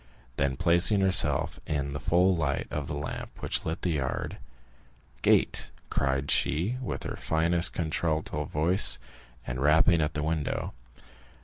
[0.37, 4.37] Then placing herself in the full light of the lamp which lit the yard:
[5.21, 8.97] "Gate!" cried she, with her finest contralto voice,
[9.45, 10.73] and rapping at the window.